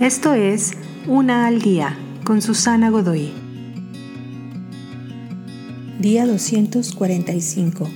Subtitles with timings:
[0.00, 0.72] Esto es
[1.06, 3.32] Una al Día con Susana Godoy.
[5.98, 7.88] Día 245.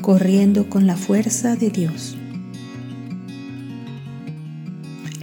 [0.00, 2.16] Corriendo con la fuerza de Dios.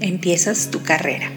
[0.02, 1.32] Empiezas tu carrera.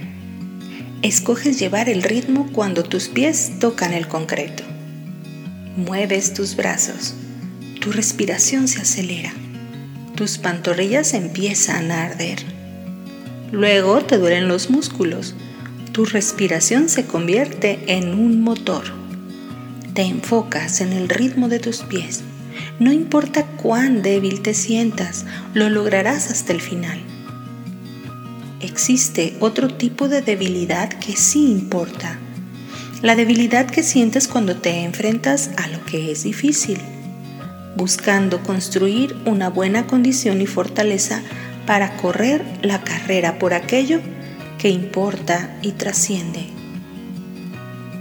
[1.01, 4.63] Escoges llevar el ritmo cuando tus pies tocan el concreto.
[5.79, 7.15] Mueves tus brazos.
[7.81, 9.33] Tu respiración se acelera.
[10.17, 12.52] Tus pantorrillas empiezan a arder
[13.53, 15.35] Luego te duelen los músculos.
[15.93, 18.85] Tu respiración se convierte en un motor.
[19.93, 22.23] Te enfocas en el ritmo de tus pies.
[22.81, 26.99] No importa cuán débil te sientas, lo lograrás hasta el final.
[28.61, 32.19] Existe otro tipo de debilidad que sí importa.
[33.03, 36.79] La debilidad que sientes cuando te enfrentas a lo que es difícil,
[37.77, 41.23] buscando construir una buena condición y fortaleza
[41.73, 44.03] para correr la carrera por aquello
[44.59, 46.45] que importa y trasciende.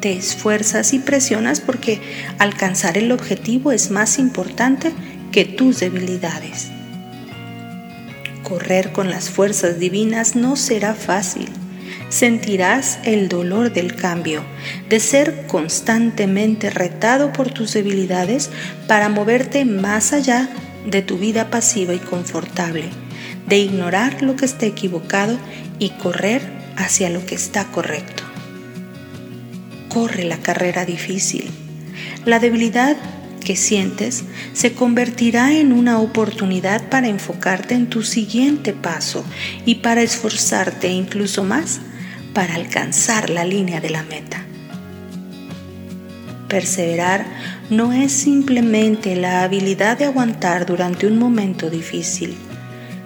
[0.01, 2.01] Te esfuerzas y presionas porque
[2.37, 4.91] alcanzar el objetivo es más importante
[5.31, 6.69] que tus debilidades.
[8.43, 11.47] Correr con las fuerzas divinas no será fácil.
[12.09, 14.43] Sentirás el dolor del cambio,
[14.89, 18.49] de ser constantemente retado por tus debilidades
[18.89, 20.49] para moverte más allá
[20.85, 22.89] de tu vida pasiva y confortable
[23.51, 25.37] de ignorar lo que está equivocado
[25.77, 26.41] y correr
[26.77, 28.23] hacia lo que está correcto.
[29.89, 31.51] Corre la carrera difícil.
[32.23, 32.95] La debilidad
[33.43, 39.25] que sientes se convertirá en una oportunidad para enfocarte en tu siguiente paso
[39.65, 41.81] y para esforzarte incluso más
[42.33, 44.45] para alcanzar la línea de la meta.
[46.47, 47.25] Perseverar
[47.69, 52.37] no es simplemente la habilidad de aguantar durante un momento difícil